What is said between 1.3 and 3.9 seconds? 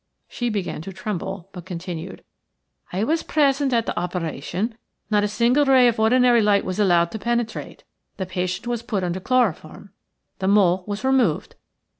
but continued:– "I was present at